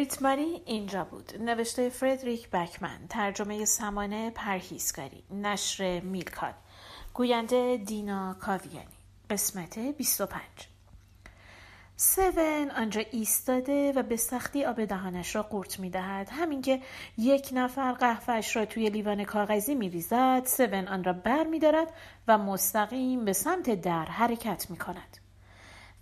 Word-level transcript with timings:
بریت 0.00 0.22
ماری 0.22 0.62
اینجا 0.66 1.04
بود 1.04 1.32
نوشته 1.40 1.88
فردریک 1.88 2.50
بکمن 2.50 2.98
ترجمه 3.08 3.64
سمانه 3.64 4.30
پرهیزکاری 4.30 5.22
نشر 5.30 6.00
میلکان 6.00 6.54
گوینده 7.14 7.76
دینا 7.76 8.34
کاویانی 8.34 8.86
قسمت 9.30 9.78
25 9.78 10.42
سون 11.96 12.70
آنجا 12.70 13.02
ایستاده 13.10 13.92
و 13.92 14.02
به 14.02 14.16
سختی 14.16 14.64
آب 14.64 14.84
دهانش 14.84 15.36
را 15.36 15.42
قورت 15.42 15.80
می 15.80 15.90
دهد. 15.90 16.28
همین 16.30 16.62
که 16.62 16.80
یک 17.18 17.48
نفر 17.52 17.92
قهفش 17.92 18.56
را 18.56 18.64
توی 18.64 18.90
لیوان 18.90 19.24
کاغذی 19.24 19.74
می 19.74 19.88
ریزد 19.88 20.48
آن 20.88 21.04
را 21.04 21.12
بر 21.12 21.44
می 21.44 21.58
دارد 21.58 21.92
و 22.28 22.38
مستقیم 22.38 23.24
به 23.24 23.32
سمت 23.32 23.80
در 23.80 24.04
حرکت 24.04 24.70
می 24.70 24.76
کند. 24.76 25.29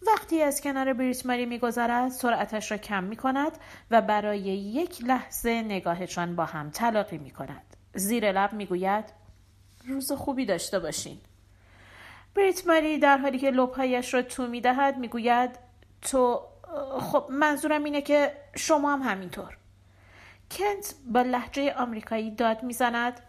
وقتی 0.07 0.43
از 0.43 0.61
کنار 0.61 0.93
بریت 0.93 1.27
ماری 1.27 1.47
میگذرد 1.47 2.09
سرعتش 2.09 2.71
را 2.71 2.77
کم 2.77 3.05
می 3.05 3.17
کند 3.17 3.59
و 3.91 4.03
برای 4.03 4.41
یک 4.41 5.05
لحظه 5.05 5.63
نگاهشان 5.63 6.37
با 6.37 6.45
هم 6.45 6.71
تلاقی 6.71 7.19
می 7.19 7.31
کند. 7.31 7.77
زیر 7.95 8.33
لب 8.33 8.53
می 8.53 8.67
گوید 8.67 9.05
روز 9.87 10.13
خوبی 10.13 10.47
داشته 10.47 10.79
باشین. 10.79 11.21
بریت 12.35 12.67
ماری 12.67 12.99
در 12.99 13.19
حالی 13.19 13.39
که 13.39 13.51
لبهایش 13.51 14.15
را 14.15 14.23
تو 14.23 14.47
می 14.47 14.61
دهد 14.61 14.99
می 14.99 15.09
گوید 15.09 15.59
تو 16.03 16.43
خب 17.01 17.27
منظورم 17.31 17.85
اینه 17.85 18.03
که 18.03 18.33
شما 18.57 18.93
هم 18.93 19.03
همینطور 19.03 19.57
کنت 20.51 20.95
با 21.07 21.23
لحجه 21.23 21.75
آمریکایی 21.75 22.31
داد 22.31 22.63
می‌زند 22.63 23.21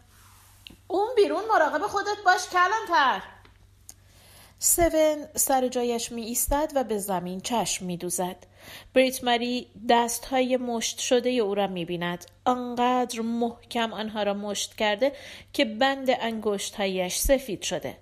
اون 0.88 1.08
بیرون 1.16 1.44
مراقب 1.54 1.82
خودت 1.82 2.18
باش 2.26 2.50
کلانتر 2.50 3.22
سون 4.62 5.26
سر 5.36 5.68
جایش 5.68 6.12
می 6.12 6.22
ایستد 6.22 6.72
و 6.76 6.84
به 6.84 6.98
زمین 6.98 7.42
چشم 7.42 7.86
می 7.86 7.98
دوزد. 7.98 8.36
بریت 8.94 9.24
مری 9.24 9.68
دست 9.90 10.26
های 10.26 10.58
مشت 10.58 11.00
شده 11.00 11.30
او 11.30 11.56
را 11.56 11.68
می 11.68 11.86
بیند. 11.86 12.26
آنقدر 12.46 13.22
محکم 13.22 13.94
آنها 13.94 14.24
را 14.24 14.34
مشت 14.34 14.76
کرده 14.76 15.12
که 15.54 15.66
بند 15.66 16.10
انگشت 16.10 16.76
هایش 16.76 17.16
سفید 17.16 17.62
شده. 17.62 17.98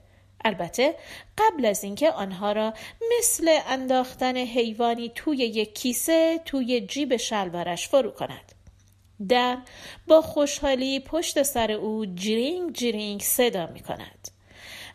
البته 0.45 0.95
قبل 1.38 1.66
از 1.66 1.83
اینکه 1.83 2.11
آنها 2.11 2.52
را 2.52 2.73
مثل 3.17 3.59
انداختن 3.67 4.38
حیوانی 4.38 5.11
توی 5.16 5.38
یک 5.38 5.75
کیسه 5.75 6.42
توی 6.45 6.81
جیب 6.81 7.17
شلوارش 7.17 7.88
فرو 7.88 8.11
کند. 8.11 8.52
در 9.30 9.58
با 10.08 10.21
خوشحالی 10.21 10.99
پشت 10.99 11.44
سر 11.44 11.71
او 11.71 12.05
جرینگ 12.05 12.73
جرینگ 12.73 13.21
صدا 13.21 13.67
می 13.67 13.80
کند. 13.80 14.16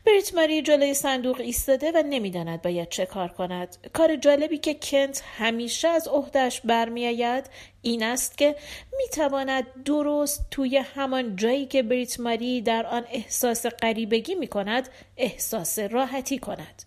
بریت 0.06 0.34
ماری 0.34 0.62
جلوی 0.62 0.94
صندوق 0.94 1.40
ایستاده 1.40 1.92
و 1.94 2.02
نمی‌داند 2.06 2.62
باید 2.62 2.88
چه 2.88 3.06
کار 3.06 3.28
کند 3.28 3.76
کار 3.92 4.16
جالبی 4.16 4.58
که 4.58 4.74
کنت 4.74 5.22
همیشه 5.38 5.88
از 5.88 6.08
عهدهش 6.08 6.60
برمیآید 6.60 7.50
این 7.82 8.02
است 8.02 8.38
که 8.38 8.56
می‌تواند 8.98 9.82
درست 9.84 10.46
توی 10.50 10.76
همان 10.76 11.36
جایی 11.36 11.66
که 11.66 11.82
بریت 11.82 12.20
ماری 12.20 12.60
در 12.60 12.86
آن 12.86 13.04
احساس 13.10 13.66
غریبگی 13.66 14.34
می 14.34 14.46
کند 14.46 14.88
احساس 15.16 15.78
راحتی 15.78 16.38
کند 16.38 16.82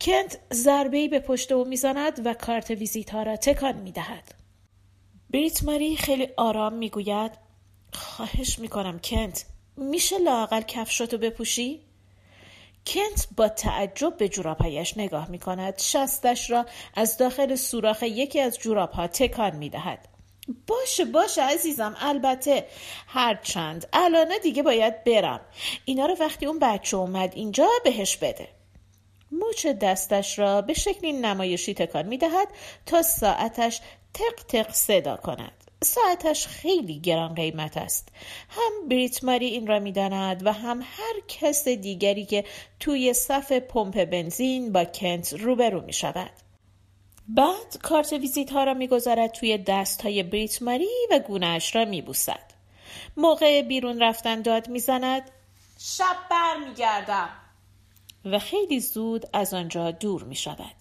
کنت 0.00 0.38
ضربه 0.52 1.08
به 1.08 1.18
پشت 1.18 1.52
او 1.52 1.64
می‌زند 1.64 2.26
و 2.26 2.34
کارت 2.34 2.70
ویزیت 2.70 3.10
ها 3.10 3.22
را 3.22 3.36
تکان 3.36 3.76
می 3.76 3.92
دهد. 3.92 4.34
بریت 5.30 5.64
ماری 5.64 5.96
خیلی 5.96 6.28
آرام 6.36 6.74
می‌گوید 6.74 7.32
خواهش 7.92 8.58
می‌کنم 8.58 8.98
کنت 8.98 9.44
میشه 9.76 10.18
لاقل 10.18 10.60
کفشاتو 10.60 11.18
بپوشی؟ 11.18 11.91
کنت 12.86 13.28
با 13.36 13.48
تعجب 13.48 14.16
به 14.16 14.28
جورابهایش 14.28 14.96
نگاه 14.96 15.30
می 15.30 15.38
کند. 15.38 15.78
شستش 15.78 16.50
را 16.50 16.66
از 16.94 17.16
داخل 17.16 17.54
سوراخ 17.54 18.02
یکی 18.02 18.40
از 18.40 18.58
جورابها 18.58 19.06
تکان 19.06 19.56
می 19.56 19.70
دهد. 19.70 20.08
باشه 20.66 21.04
باشه 21.04 21.42
عزیزم 21.42 21.96
البته 22.00 22.66
هرچند 23.06 23.86
الان 23.92 24.28
دیگه 24.42 24.62
باید 24.62 25.04
برم 25.04 25.40
اینا 25.84 26.06
رو 26.06 26.16
وقتی 26.20 26.46
اون 26.46 26.58
بچه 26.58 26.96
اومد 26.96 27.32
اینجا 27.34 27.68
بهش 27.84 28.16
بده 28.16 28.48
موچ 29.32 29.66
دستش 29.66 30.38
را 30.38 30.62
به 30.62 30.74
شکلی 30.74 31.12
نمایشی 31.12 31.74
تکان 31.74 32.06
می 32.06 32.18
دهد 32.18 32.48
تا 32.86 33.02
ساعتش 33.02 33.80
تق 34.14 34.44
تق 34.48 34.72
صدا 34.72 35.16
کند 35.16 35.61
ساعتش 35.82 36.46
خیلی 36.46 37.00
گران 37.00 37.34
قیمت 37.34 37.76
است. 37.76 38.08
هم 38.48 38.88
بریت 38.88 39.24
ماری 39.24 39.46
این 39.46 39.66
را 39.66 39.78
می‌داند 39.78 40.46
و 40.46 40.52
هم 40.52 40.80
هر 40.82 41.14
کس 41.28 41.68
دیگری 41.68 42.24
که 42.24 42.44
توی 42.80 43.12
صف 43.12 43.52
پمپ 43.52 44.04
بنزین 44.04 44.72
با 44.72 44.84
کنت 44.84 45.32
روبرو 45.32 45.80
می 45.80 45.92
شود 45.92 46.30
بعد 47.28 47.78
کارت 47.82 48.12
ویزیت 48.12 48.52
ها 48.52 48.64
را 48.64 48.74
می‌گذارد 48.74 49.32
توی 49.32 49.58
دست 49.58 50.02
های 50.02 50.22
بریت 50.22 50.62
ماری 50.62 50.88
و 51.10 51.18
گونهش 51.18 51.76
را 51.76 51.84
میبوسد. 51.84 52.52
موقع 53.16 53.62
بیرون 53.62 54.02
رفتن 54.02 54.42
داد 54.42 54.68
می‌زند. 54.68 55.30
شب 55.78 56.16
بر 56.30 56.56
میگردم 56.68 57.28
و 58.24 58.38
خیلی 58.38 58.80
زود 58.80 59.26
از 59.32 59.54
آنجا 59.54 59.90
دور 59.90 60.24
می 60.24 60.36
شود. 60.36 60.74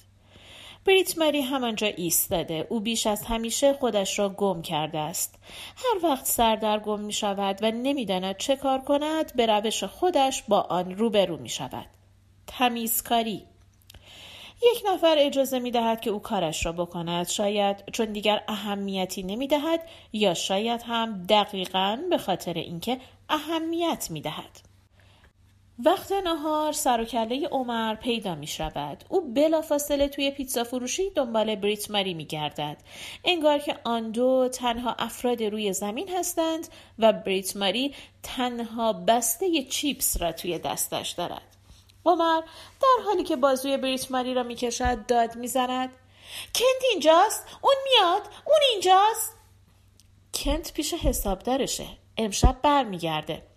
بریت 0.85 1.17
مری 1.17 1.41
همانجا 1.41 1.87
ایستاده. 1.87 2.67
او 2.69 2.79
بیش 2.79 3.07
از 3.07 3.25
همیشه 3.25 3.73
خودش 3.73 4.19
را 4.19 4.29
گم 4.29 4.61
کرده 4.61 4.99
است. 4.99 5.35
هر 5.75 6.05
وقت 6.05 6.25
سردر 6.25 6.79
گم 6.79 6.99
می 6.99 7.13
شود 7.13 7.59
و 7.61 7.71
نمی‌داند 7.71 8.37
چه 8.37 8.55
کار 8.55 8.81
کند 8.81 9.35
به 9.35 9.45
روش 9.45 9.83
خودش 9.83 10.43
با 10.47 10.61
آن 10.61 10.95
روبرو 10.95 11.37
می 11.37 11.49
شود. 11.49 11.85
تمیزکاری. 12.47 13.45
یک 14.63 14.83
نفر 14.93 15.15
اجازه 15.19 15.59
می 15.59 15.71
دهد 15.71 16.01
که 16.01 16.09
او 16.09 16.19
کارش 16.19 16.65
را 16.65 16.71
بکند. 16.71 17.27
شاید 17.27 17.83
چون 17.93 18.05
دیگر 18.05 18.43
اهمیتی 18.47 19.23
نمی 19.23 19.47
دهد 19.47 19.87
یا 20.13 20.33
شاید 20.33 20.81
هم 20.81 21.25
دقیقا 21.29 21.99
به 22.09 22.17
خاطر 22.17 22.53
اینکه 22.53 22.99
اهمیت 23.29 24.07
می 24.11 24.21
دهد. 24.21 24.70
وقت 25.85 26.11
نهار 26.11 26.71
سر 26.71 27.01
و 27.01 27.05
کله 27.05 27.47
عمر 27.47 27.95
پیدا 27.95 28.35
می 28.35 28.47
شود. 28.47 29.03
او 29.09 29.33
بلافاصله 29.33 30.07
توی 30.07 30.31
پیتزا 30.31 30.63
فروشی 30.63 31.09
دنبال 31.09 31.55
بریت 31.55 31.91
مری 31.91 32.13
می 32.13 32.25
گردد. 32.25 32.77
انگار 33.25 33.59
که 33.59 33.77
آن 33.83 34.11
دو 34.11 34.49
تنها 34.53 34.95
افراد 34.99 35.43
روی 35.43 35.73
زمین 35.73 36.09
هستند 36.09 36.67
و 36.99 37.13
بریت 37.13 37.55
مری 37.55 37.95
تنها 38.23 38.93
بسته 38.93 39.63
چیپس 39.63 40.21
را 40.21 40.31
توی 40.31 40.59
دستش 40.59 41.09
دارد. 41.09 41.55
عمر 42.05 42.41
در 42.81 43.03
حالی 43.05 43.23
که 43.23 43.35
بازوی 43.35 43.77
بریت 43.77 44.11
مری 44.11 44.33
را 44.33 44.43
می 44.43 44.55
کشد 44.55 45.05
داد 45.05 45.35
می 45.35 45.47
زند. 45.47 45.89
کنت 46.55 46.83
اینجاست؟ 46.91 47.45
اون 47.61 47.75
میاد؟ 47.83 48.21
اون 48.45 48.59
اینجاست؟ 48.71 49.35
کنت 50.33 50.73
پیش 50.73 50.93
حسابدارشه. 50.93 51.87
امشب 52.17 52.61
برمیگرده. 52.61 53.50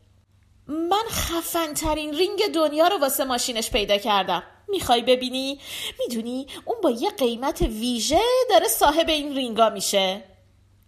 من 0.69 1.05
خفن 1.09 1.75
ترین 1.75 2.15
رینگ 2.15 2.47
دنیا 2.55 2.89
رو 2.89 2.99
واسه 2.99 3.25
ماشینش 3.25 3.71
پیدا 3.71 3.99
کردم. 3.99 4.43
می‌خوای 4.69 5.03
ببینی؟ 5.03 5.61
می‌دونی 5.99 6.47
اون 6.65 6.77
با 6.83 6.91
یه 6.91 7.11
قیمت 7.11 7.63
ویژه 7.63 8.21
داره 8.51 8.69
صاحب 8.69 9.09
این 9.09 9.35
رینگا 9.35 9.71
میشه. 9.71 10.25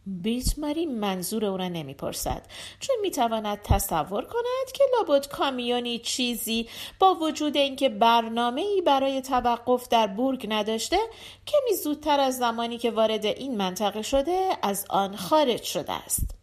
بیت 0.06 0.58
ماری 0.58 0.86
منظور 0.86 1.44
او 1.44 1.56
را 1.56 1.68
نمی‌پرسد. 1.68 2.42
چون 2.80 2.96
می‌تواند 3.02 3.62
تصور 3.62 4.24
کند 4.24 4.72
که 4.74 4.84
لابد 4.98 5.28
کامیونی 5.28 5.98
چیزی 5.98 6.68
با 6.98 7.14
وجود 7.14 7.56
اینکه 7.56 7.88
برنامه 7.88 8.60
ای 8.60 8.82
برای 8.82 9.22
توقف 9.22 9.88
در 9.88 10.06
بورگ 10.06 10.46
نداشته 10.48 10.98
کمی 11.46 11.76
زودتر 11.76 12.20
از 12.20 12.38
زمانی 12.38 12.78
که 12.78 12.90
وارد 12.90 13.24
این 13.24 13.56
منطقه 13.56 14.02
شده 14.02 14.50
از 14.62 14.86
آن 14.90 15.16
خارج 15.16 15.62
شده 15.62 15.92
است. 15.92 16.35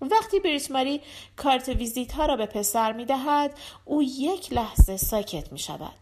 وقتی 0.00 0.40
بریت 0.40 0.70
ماری 0.70 1.00
کارت 1.36 1.68
ویزیت 1.68 2.12
ها 2.12 2.26
را 2.26 2.36
به 2.36 2.46
پسر 2.46 2.92
می 2.92 3.04
دهد 3.04 3.58
او 3.84 4.02
یک 4.02 4.52
لحظه 4.52 4.96
ساکت 4.96 5.52
می 5.52 5.58
شود. 5.58 5.94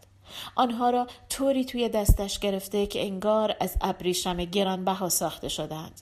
آنها 0.55 0.89
را 0.89 1.07
طوری 1.29 1.65
توی 1.65 1.89
دستش 1.89 2.39
گرفته 2.39 2.87
که 2.87 3.05
انگار 3.05 3.55
از 3.59 3.77
ابریشم 3.81 4.45
گرانبها 4.45 5.09
ساخته 5.09 5.49
شدند. 5.49 6.01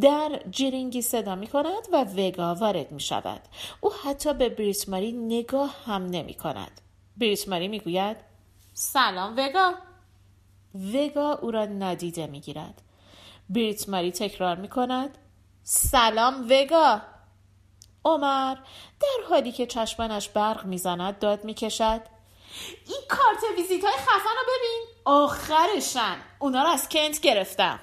در 0.00 0.40
جرینگی 0.50 1.02
صدا 1.02 1.34
می 1.34 1.46
کند 1.46 1.88
و 1.92 2.04
وگا 2.04 2.54
وارد 2.54 2.92
می 2.92 3.00
شود. 3.00 3.40
او 3.80 3.90
حتی 4.04 4.34
به 4.34 4.48
بریت 4.48 4.88
ماری 4.88 5.12
نگاه 5.12 5.76
هم 5.86 6.06
نمی 6.06 6.34
کند. 6.34 6.80
بریت 7.16 7.48
ماری 7.48 7.68
می 7.68 7.80
گوید 7.80 8.16
سلام 8.72 9.34
وگا. 9.36 9.74
وگا 10.74 11.32
او 11.42 11.50
را 11.50 11.64
نادیده 11.64 12.26
می 12.26 12.40
گیرد. 12.40 12.82
بریت 13.50 13.88
ماری 13.88 14.12
تکرار 14.12 14.56
می 14.56 14.68
کند 14.68 15.18
سلام 15.62 16.48
وگا 16.50 17.00
عمر 18.04 18.54
در 19.00 19.28
حالی 19.28 19.52
که 19.52 19.66
چشمانش 19.66 20.28
برق 20.28 20.64
می‌زند 20.64 21.18
داد 21.18 21.44
می‌کشد 21.44 22.00
این 22.86 23.00
کارت 23.08 23.56
ویزیت 23.56 23.84
های 23.84 23.92
خفن 23.92 24.36
رو 24.36 24.42
ببین 24.48 24.86
آخرشن 25.04 26.16
اونا 26.38 26.62
رو 26.62 26.68
از 26.68 26.88
کنت 26.88 27.20
گرفتم 27.20 27.80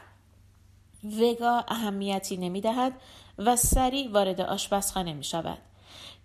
وگا 1.03 1.63
اهمیتی 1.67 2.37
نمی‌دهد 2.37 3.01
و 3.37 3.55
سریع 3.55 4.11
وارد 4.11 4.41
آشپزخانه 4.41 5.13
می 5.13 5.23
شود. 5.23 5.57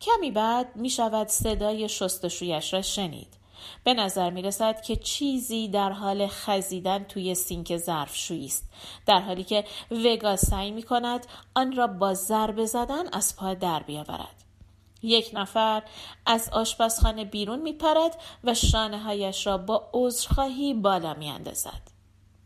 کمی 0.01 0.31
بعد 0.31 0.77
می 0.77 0.91
شود 0.91 1.29
صدای 1.29 1.89
شستشویش 1.89 2.75
را 2.75 2.83
شنید. 2.83 3.42
به 3.85 3.95
نظر 3.95 4.31
می 4.31 4.43
رسد 4.43 4.83
که 4.83 4.97
چیزی 4.97 5.69
در 5.69 5.93
حال 5.93 6.27
خزیدن 6.27 7.05
توی 7.05 7.35
سینک 7.35 7.77
ظرفشویی 7.77 8.47
است 8.47 8.71
در 9.07 9.21
حالی 9.21 9.45
که 9.45 9.65
وگا 9.91 10.37
سعی 10.37 10.71
می 10.71 10.83
کند 10.83 11.27
آن 11.55 11.77
را 11.77 11.87
با 11.87 12.15
ضربه 12.15 12.67
زدن 12.67 13.09
از 13.13 13.37
پا 13.37 13.55
در 13.55 13.83
بیاورد 13.83 14.45
یک 15.03 15.31
نفر 15.35 15.83
از 16.27 16.49
آشپزخانه 16.53 17.25
بیرون 17.25 17.63
می 17.63 17.73
پرد 17.73 18.21
و 18.45 18.55
شانه 18.55 18.99
هایش 18.99 19.47
را 19.47 19.59
با 19.59 19.91
عذرخواهی 19.93 20.75
بالا 20.75 21.15
می 21.15 21.31
اندازد. 21.31 21.83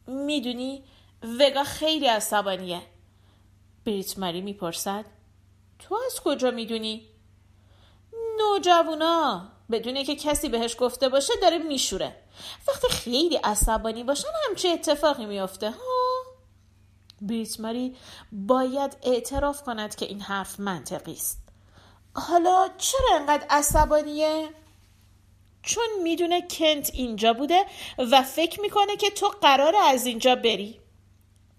می‌دونی 0.06 0.82
وگا 1.40 1.64
خیلی 1.64 2.06
عصبانیه. 2.06 2.82
بریت 3.84 4.18
ماری 4.18 4.40
می‌پرسد 4.40 5.04
تو 5.78 5.98
از 6.06 6.20
کجا 6.20 6.50
می‌دونی؟ 6.50 7.02
نوجوانا 8.38 9.48
بدون 9.70 10.04
که 10.04 10.16
کسی 10.16 10.48
بهش 10.48 10.76
گفته 10.78 11.08
باشه 11.08 11.32
داره 11.42 11.58
میشوره. 11.58 12.16
وقتی 12.68 12.88
خیلی 12.88 13.36
عصبانی 13.36 14.04
باشن 14.04 14.28
همچه 14.48 14.68
اتفاقی 14.68 15.26
میافته 15.26 15.70
ها؟ 15.70 15.76
بریت 17.20 17.60
ماری 17.60 17.96
باید 18.32 18.96
اعتراف 19.02 19.62
کند 19.62 19.94
که 19.94 20.06
این 20.06 20.20
حرف 20.20 20.60
منطقی 20.60 21.12
است. 21.12 21.38
حالا 22.14 22.68
چرا 22.78 23.16
انقدر 23.16 23.46
عصبانیه؟ 23.50 24.48
چون 25.62 25.84
می‌دونه 26.02 26.48
کنت 26.48 26.90
اینجا 26.94 27.32
بوده 27.32 27.64
و 27.98 28.22
فکر 28.22 28.60
می‌کنه 28.60 28.96
که 28.96 29.10
تو 29.10 29.28
قرار 29.28 29.76
از 29.76 30.06
اینجا 30.06 30.34
بری. 30.34 30.80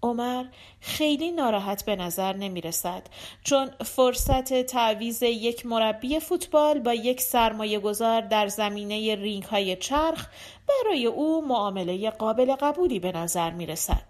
عمر 0.02 0.44
خیلی 0.80 1.32
ناراحت 1.32 1.84
به 1.84 1.96
نظر 1.96 2.32
نمی 2.32 2.60
رسد 2.60 3.02
چون 3.44 3.70
فرصت 3.84 4.62
تعویز 4.62 5.22
یک 5.22 5.66
مربی 5.66 6.20
فوتبال 6.20 6.78
با 6.78 6.94
یک 6.94 7.20
سرمایه 7.20 7.78
گذار 7.78 8.20
در 8.20 8.48
زمینه 8.48 9.14
رینگ 9.14 9.42
های 9.42 9.76
چرخ 9.76 10.26
برای 10.68 11.06
او 11.06 11.46
معامله 11.48 12.10
قابل 12.10 12.54
قبولی 12.54 12.98
به 12.98 13.12
نظر 13.12 13.50
می 13.50 13.66
رسد. 13.66 14.04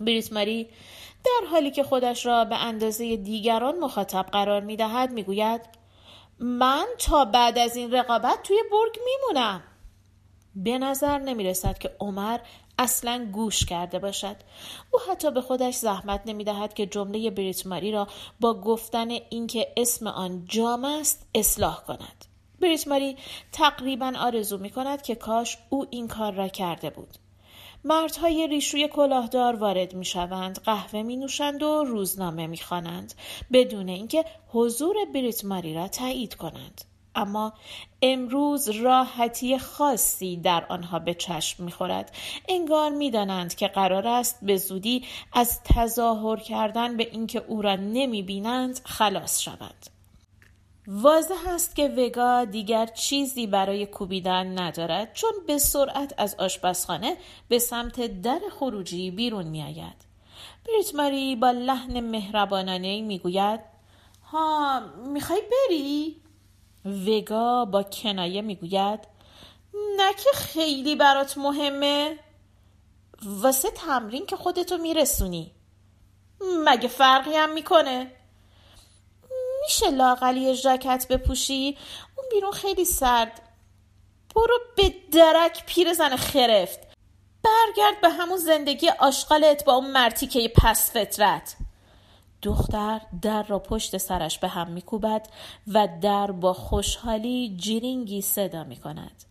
بریت 0.00 0.32
ماری 0.32 0.68
در 1.24 1.46
حالی 1.50 1.70
که 1.70 1.82
خودش 1.82 2.26
را 2.26 2.44
به 2.44 2.56
اندازه 2.56 3.16
دیگران 3.16 3.78
مخاطب 3.78 4.26
قرار 4.32 4.60
می 4.60 4.76
دهد 4.76 5.12
می 5.12 5.22
گوید 5.22 5.60
من 6.38 6.86
تا 6.98 7.24
بعد 7.24 7.58
از 7.58 7.76
این 7.76 7.92
رقابت 7.92 8.42
توی 8.42 8.56
برگ 8.72 8.98
می 9.04 9.12
مونم. 9.26 9.62
به 10.56 10.78
نظر 10.78 11.18
نمی 11.18 11.44
رسد 11.44 11.78
که 11.78 11.96
عمر 12.00 12.38
اصلا 12.80 13.28
گوش 13.32 13.64
کرده 13.64 13.98
باشد. 13.98 14.36
او 14.90 15.00
حتی 15.10 15.30
به 15.30 15.40
خودش 15.40 15.74
زحمت 15.74 16.22
نمی 16.26 16.44
دهد 16.44 16.74
که 16.74 16.86
جمله 16.86 17.30
بریت 17.30 17.66
ماری 17.66 17.92
را 17.92 18.08
با 18.40 18.60
گفتن 18.60 19.10
اینکه 19.10 19.72
اسم 19.76 20.06
آن 20.06 20.44
جام 20.44 20.84
است 20.84 21.26
اصلاح 21.34 21.80
کند. 21.84 22.24
بریت 22.60 22.88
ماری 22.88 23.16
تقریبا 23.52 24.12
آرزو 24.18 24.58
می 24.58 24.70
کند 24.70 25.02
که 25.02 25.14
کاش 25.14 25.58
او 25.70 25.86
این 25.90 26.08
کار 26.08 26.32
را 26.32 26.48
کرده 26.48 26.90
بود. 26.90 27.16
مردهای 27.84 28.46
ریشوی 28.46 28.88
کلاهدار 28.88 29.56
وارد 29.56 29.94
می 29.94 30.04
شوند، 30.04 30.60
قهوه 30.64 31.02
می 31.02 31.16
نوشند 31.16 31.62
و 31.62 31.84
روزنامه 31.84 32.46
می 32.46 32.58
خوانند 32.58 33.14
بدون 33.52 33.88
اینکه 33.88 34.24
حضور 34.48 34.96
بریت 35.14 35.44
ماری 35.44 35.74
را 35.74 35.88
تایید 35.88 36.34
کنند. 36.34 36.89
اما 37.14 37.52
امروز 38.02 38.68
راحتی 38.68 39.58
خاصی 39.58 40.36
در 40.36 40.66
آنها 40.68 40.98
به 40.98 41.14
چشم 41.14 41.64
می‌خورد. 41.64 42.16
انگار 42.48 42.90
می‌دانند 42.90 43.54
که 43.54 43.68
قرار 43.68 44.08
است 44.08 44.38
به 44.42 44.56
زودی 44.56 45.04
از 45.32 45.62
تظاهر 45.62 46.36
کردن 46.36 46.96
به 46.96 47.08
اینکه 47.12 47.44
او 47.48 47.62
را 47.62 47.76
نمی‌بینند 47.76 48.80
خلاص 48.84 49.40
شوند 49.40 49.86
واضح 50.86 51.48
است 51.48 51.76
که 51.76 51.88
وگا 51.88 52.44
دیگر 52.44 52.86
چیزی 52.86 53.46
برای 53.46 53.86
کوبیدن 53.86 54.58
ندارد 54.58 55.12
چون 55.12 55.32
به 55.46 55.58
سرعت 55.58 56.14
از 56.18 56.34
آشپزخانه 56.34 57.16
به 57.48 57.58
سمت 57.58 58.22
در 58.22 58.40
خروجی 58.58 59.10
بیرون 59.10 59.46
میآید. 59.46 60.10
بریت 60.66 60.94
ماری 60.94 61.36
با 61.36 61.50
لحن 61.50 62.00
مهربانانه 62.00 63.02
می‌گوید 63.02 63.60
ها 64.32 64.80
می‌خوای 65.12 65.40
بری؟ 65.40 66.16
وگا 66.84 67.64
با 67.64 67.82
کنایه 67.82 68.42
می‌گوید 68.42 69.00
نه 69.96 70.12
که 70.14 70.30
خیلی 70.34 70.96
برات 70.96 71.38
مهمه. 71.38 72.18
واسه 73.22 73.70
تمرین 73.70 74.26
که 74.26 74.36
خودتو 74.36 74.78
میرسونی. 74.78 75.52
مگه 76.64 76.88
فرقی 76.88 77.34
هم 77.34 77.52
می‌کنه؟ 77.52 78.12
میشه 79.62 79.90
لاقلی 79.90 80.54
ژاکت 80.54 81.06
بپوشی؟ 81.10 81.78
اون 82.16 82.26
بیرون 82.30 82.52
خیلی 82.52 82.84
سرد. 82.84 83.42
برو 84.36 84.58
به 84.76 84.94
درک 85.12 85.66
پیر 85.66 85.92
زن 85.92 86.16
خرفت. 86.16 86.80
برگرد 87.42 88.00
به 88.00 88.08
همون 88.08 88.38
زندگی 88.38 88.88
آشغالت 88.88 89.64
با 89.64 89.72
اون 89.72 89.90
مرتی 89.90 90.26
که 90.26 90.52
پس 90.56 90.92
فطرت. 90.92 91.56
دختر 92.42 93.00
در 93.22 93.42
را 93.42 93.58
پشت 93.58 93.96
سرش 93.96 94.38
به 94.38 94.48
هم 94.48 94.70
میکوبد 94.70 95.28
و 95.68 95.88
در 96.02 96.30
با 96.30 96.52
خوشحالی 96.52 97.56
جیرینگی 97.56 98.22
صدا 98.22 98.64
می 98.64 98.76
کند. 98.76 99.24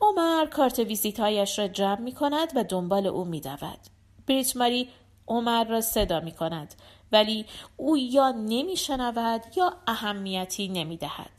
عمر 0.00 0.46
کارت 0.46 0.78
ویزیتهایش 0.78 1.58
را 1.58 1.68
جمع 1.68 2.00
می 2.00 2.12
کند 2.12 2.52
و 2.56 2.64
دنبال 2.64 3.06
او 3.06 3.24
می 3.24 3.40
دود. 3.40 3.78
بریت 4.26 4.56
ماری 4.56 4.88
عمر 5.28 5.64
را 5.64 5.80
صدا 5.80 6.20
می 6.20 6.32
کند 6.32 6.74
ولی 7.12 7.46
او 7.76 7.98
یا 7.98 8.30
نمی 8.30 8.76
شنود 8.76 9.42
یا 9.56 9.72
اهمیتی 9.86 10.68
نمی 10.68 10.96
دهد. 10.96 11.30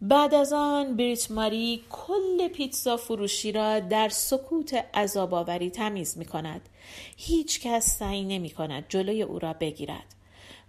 بعد 0.00 0.34
از 0.34 0.52
آن 0.52 0.96
بریت 0.96 1.30
ماری 1.30 1.84
کل 1.90 2.48
پیتزا 2.48 2.96
فروشی 2.96 3.52
را 3.52 3.80
در 3.80 4.08
سکوت 4.08 4.74
عذاب 4.94 5.68
تمیز 5.68 6.18
می 6.18 6.24
کند. 6.24 6.68
هیچ 7.16 7.60
کس 7.60 7.98
سعی 7.98 8.24
نمی 8.24 8.50
کند 8.50 8.84
جلوی 8.88 9.22
او 9.22 9.38
را 9.38 9.52
بگیرد. 9.52 10.15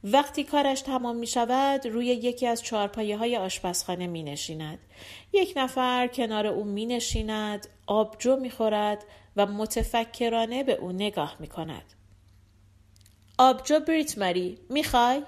وقتی 0.03 0.43
کارش 0.43 0.81
تمام 0.81 1.15
می 1.15 1.27
شود 1.27 1.85
روی 1.87 2.05
یکی 2.05 2.47
از 2.47 2.63
چارپایه 2.63 3.17
های 3.17 3.37
آشپزخانه 3.37 4.07
می 4.07 4.23
نشیند. 4.23 4.79
یک 5.33 5.53
نفر 5.55 6.07
کنار 6.07 6.47
او 6.47 6.63
می 6.63 6.85
نشیند، 6.85 7.67
آبجو 7.87 8.35
می 8.35 8.49
خورد 8.49 9.05
و 9.35 9.45
متفکرانه 9.45 10.63
به 10.63 10.73
او 10.73 10.91
نگاه 10.91 11.35
می 11.39 11.47
کند. 11.47 11.93
آبجو 13.37 13.79
بریت 13.79 14.17
ماری 14.17 14.57
می 14.69 14.83
خوای؟ 14.83 15.23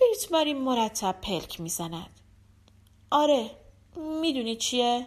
بریت 0.00 0.32
ماری 0.32 0.54
مرتب 0.54 1.16
پلک 1.22 1.60
می 1.60 1.68
زند. 1.68 2.20
آره 3.10 3.50
می‌دونی 4.20 4.56
چیه؟ 4.56 5.06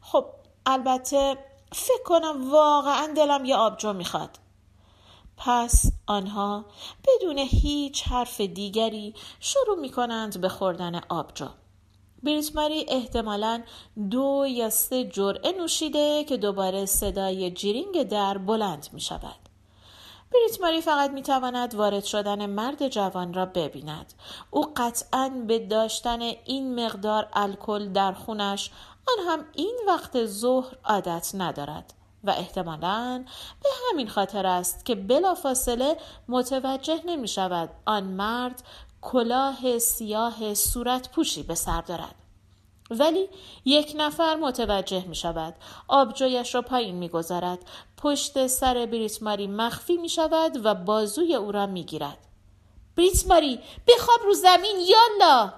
خب 0.00 0.26
البته 0.66 1.38
فکر 1.72 2.02
کنم 2.04 2.50
واقعا 2.50 3.12
دلم 3.16 3.44
یه 3.44 3.56
آبجو 3.56 3.92
می‌خواد. 3.92 4.38
پس 5.36 5.92
آنها 6.06 6.64
بدون 7.06 7.38
هیچ 7.38 8.08
حرف 8.08 8.40
دیگری 8.40 9.14
شروع 9.40 9.80
می 9.80 9.90
کنند 9.90 10.40
به 10.40 10.48
خوردن 10.48 11.00
آبجو. 11.08 11.48
بریتماری 12.22 12.86
احتمالا 12.88 13.62
دو 14.10 14.44
یا 14.48 14.70
سه 14.70 15.04
جرعه 15.04 15.52
نوشیده 15.52 16.24
که 16.24 16.36
دوباره 16.36 16.86
صدای 16.86 17.50
جیرینگ 17.50 18.02
در 18.02 18.38
بلند 18.38 18.88
می 18.92 19.00
شود. 19.00 19.46
بریتماری 20.32 20.80
فقط 20.80 21.10
می 21.10 21.22
تواند 21.22 21.74
وارد 21.74 22.04
شدن 22.04 22.46
مرد 22.46 22.88
جوان 22.88 23.34
را 23.34 23.46
ببیند. 23.46 24.14
او 24.50 24.72
قطعا 24.76 25.28
به 25.46 25.58
داشتن 25.58 26.22
این 26.22 26.84
مقدار 26.84 27.28
الکل 27.32 27.92
در 27.92 28.12
خونش 28.12 28.70
آن 29.08 29.24
هم 29.28 29.44
این 29.54 29.78
وقت 29.86 30.24
ظهر 30.24 30.76
عادت 30.84 31.30
ندارد. 31.34 31.94
و 32.24 32.30
احتمالا 32.30 33.24
به 33.62 33.68
همین 33.90 34.08
خاطر 34.08 34.46
است 34.46 34.84
که 34.84 34.94
بلافاصله 34.94 35.96
متوجه 36.28 37.00
نمی 37.06 37.28
شود 37.28 37.70
آن 37.84 38.04
مرد 38.04 38.62
کلاه 39.00 39.78
سیاه 39.78 40.54
صورت 40.54 41.10
پوشی 41.10 41.42
به 41.42 41.54
سر 41.54 41.80
دارد. 41.80 42.14
ولی 42.90 43.28
یک 43.64 43.94
نفر 43.96 44.36
متوجه 44.36 45.04
می 45.04 45.16
شود 45.16 45.54
آبجویش 45.88 46.54
را 46.54 46.62
پایین 46.62 46.94
می 46.94 47.08
گذارد 47.08 47.58
پشت 47.96 48.46
سر 48.46 48.74
بریت 48.74 49.22
ماری 49.22 49.46
مخفی 49.46 49.96
می 49.96 50.08
شود 50.08 50.60
و 50.64 50.74
بازوی 50.74 51.34
او 51.34 51.52
را 51.52 51.66
می 51.66 51.84
گیرد. 51.84 52.18
بریت 52.96 53.26
ماری 53.26 53.60
بخواب 53.88 54.20
رو 54.24 54.34
زمین 54.34 54.76
یالا 54.88 55.52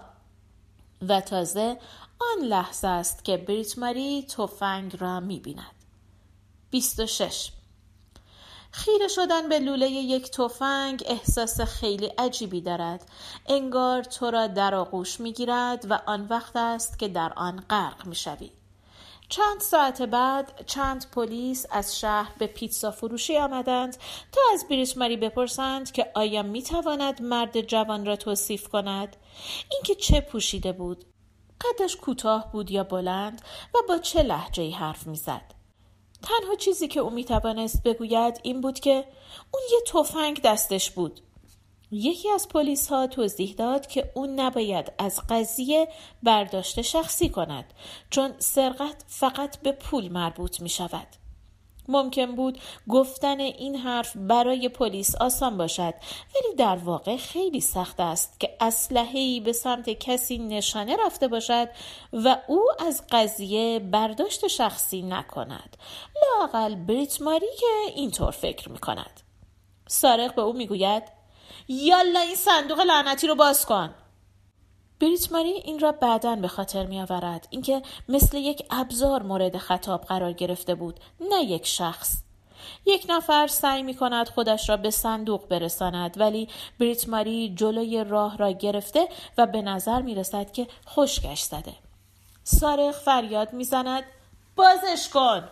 و 1.09 1.21
تازه 1.21 1.79
آن 2.21 2.45
لحظه 2.45 2.89
است 2.89 3.25
که 3.25 3.37
بریت 3.37 3.79
ماری 3.79 4.23
تفنگ 4.23 4.97
را 5.01 5.21
می 5.21 5.41
بیند. 5.41 5.78
26 6.71 7.51
خیره 8.71 9.09
شدن 9.09 9.49
به 9.49 9.59
لوله 9.59 9.91
یک 9.91 10.31
تفنگ 10.31 11.03
احساس 11.07 11.61
خیلی 11.61 12.07
عجیبی 12.07 12.61
دارد. 12.61 13.11
انگار 13.47 14.03
تو 14.03 14.31
را 14.31 14.47
در 14.47 14.75
آغوش 14.75 15.21
می 15.21 15.33
گیرد 15.33 15.87
و 15.91 16.01
آن 16.07 16.27
وقت 16.31 16.57
است 16.57 16.99
که 16.99 17.09
در 17.09 17.33
آن 17.37 17.65
غرق 17.71 18.07
می 18.07 18.15
شوی. 18.15 18.51
چند 19.29 19.61
ساعت 19.61 20.03
بعد 20.03 20.67
چند 20.67 21.07
پلیس 21.13 21.67
از 21.71 22.01
شهر 22.01 22.33
به 22.39 22.47
پیتزا 22.47 22.91
فروشی 22.91 23.39
آمدند 23.39 23.97
تا 24.33 24.41
از 24.53 24.65
بریش 24.71 24.97
ماری 24.97 25.17
بپرسند 25.17 25.93
که 25.93 26.13
آیا 26.15 26.43
می 26.43 26.63
تواند 26.63 27.23
مرد 27.23 27.61
جوان 27.61 28.07
را 28.07 28.17
توصیف 28.17 28.69
کند. 28.69 29.17
اینکه 29.73 29.95
چه 29.95 30.21
پوشیده 30.21 30.73
بود؟ 30.73 31.05
قدش 31.61 31.97
کوتاه 31.97 32.53
بود 32.53 32.71
یا 32.71 32.85
بلند 32.85 33.43
و 33.75 33.79
با 33.89 33.99
چه 33.99 34.23
لحجه 34.23 34.71
حرف 34.71 35.07
می‌زد؟ 35.07 35.58
تنها 36.23 36.55
چیزی 36.55 36.89
که 36.89 37.01
او 37.01 37.11
می‌توانست 37.11 37.83
بگوید 37.83 38.41
این 38.43 38.61
بود 38.61 38.81
که 38.81 39.05
اون 39.51 39.63
یه 39.73 39.81
تفنگ 39.87 40.43
دستش 40.43 40.91
بود 40.91 41.21
یکی 41.91 42.31
از 42.31 42.49
پلیس 42.49 42.89
ها 42.89 43.07
توضیح 43.07 43.55
داد 43.55 43.87
که 43.87 44.13
اون 44.15 44.41
نباید 44.41 44.93
از 44.99 45.21
قضیه 45.29 45.89
برداشت 46.23 46.83
شخصی 46.83 47.29
کند 47.29 47.65
چون 48.11 48.35
سرقت 48.39 49.05
فقط 49.07 49.59
به 49.59 49.73
پول 49.73 50.13
مربوط 50.13 50.61
می 50.61 50.69
شود. 50.69 51.07
ممکن 51.89 52.35
بود 52.35 52.59
گفتن 52.89 53.41
این 53.41 53.77
حرف 53.77 54.17
برای 54.17 54.69
پلیس 54.69 55.15
آسان 55.15 55.57
باشد. 55.57 55.95
ولی 56.35 56.55
در 56.57 56.77
واقع 56.77 57.17
خیلی 57.17 57.61
سخت 57.61 58.01
است 58.01 58.41
که 58.41 58.57
اسلحه‌ای 58.61 59.41
به 59.41 59.53
سمت 59.53 59.91
کسی 59.91 60.39
نشانه 60.39 60.97
رفته 61.07 61.29
باشد 61.29 61.69
و 62.13 62.37
او 62.47 62.63
از 62.87 63.03
قضیه 63.11 63.79
برداشت 63.79 64.47
شخصی 64.47 65.03
نکند. 65.03 65.77
لاقل 66.23 66.75
بریت 66.75 67.23
ماری 67.23 67.47
که 67.61 67.67
اینطور 67.95 68.31
فکر 68.31 68.69
می 68.69 68.79
کند 68.79 69.21
سارق 69.89 70.35
به 70.35 70.43
او 70.43 70.53
می‌گوید 70.53 71.03
یالا 71.69 72.21
این 72.21 72.37
صندوق 72.37 72.81
لعنتی 72.81 73.27
رو 73.27 73.35
باز 73.35 73.67
کن. 73.67 73.95
بریت 75.01 75.33
ماری 75.33 75.51
این 75.51 75.79
را 75.79 75.93
بعدا 75.93 76.37
به 76.37 76.49
خاطر 76.49 76.87
می 76.87 77.01
آورد 77.01 77.47
اینکه 77.51 77.83
مثل 78.09 78.37
یک 78.37 78.67
ابزار 78.71 79.23
مورد 79.23 79.57
خطاب 79.57 80.05
قرار 80.05 80.33
گرفته 80.33 80.75
بود 80.75 81.01
نه 81.21 81.43
یک 81.43 81.67
شخص. 81.67 82.23
یک 82.87 83.07
نفر 83.09 83.47
سعی 83.47 83.83
می 83.83 83.95
کند 83.95 84.29
خودش 84.29 84.69
را 84.69 84.77
به 84.77 84.91
صندوق 84.91 85.49
برساند 85.49 86.21
ولی 86.21 86.49
بریت 86.81 87.09
ماری 87.09 87.55
جلوی 87.55 88.05
راه 88.05 88.37
را 88.37 88.51
گرفته 88.51 89.09
و 89.39 89.47
به 89.47 89.63
نظر 89.63 90.03
می 90.03 90.15
رسد 90.15 90.53
که 90.53 90.67
خشکش 90.89 91.43
زده. 91.43 91.75
سارق 92.45 92.91
فریاد 92.91 93.53
می 93.53 93.65
زند 93.65 94.05
بازش 94.57 95.09
کن! 95.09 95.49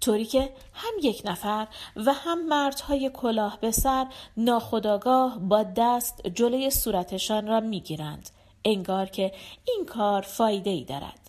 طوری 0.00 0.24
که 0.24 0.52
هم 0.72 0.92
یک 1.02 1.22
نفر 1.24 1.68
و 1.96 2.12
هم 2.12 2.46
مردهای 2.46 3.10
کلاه 3.14 3.58
به 3.60 3.70
سر 3.70 4.06
ناخداگاه 4.36 5.38
با 5.38 5.62
دست 5.76 6.26
جلوی 6.26 6.70
صورتشان 6.70 7.46
را 7.46 7.60
می‌گیرند. 7.60 8.30
انگار 8.64 9.06
که 9.06 9.32
این 9.64 9.86
کار 9.86 10.22
فایده 10.22 10.70
ای 10.70 10.84
دارد 10.84 11.20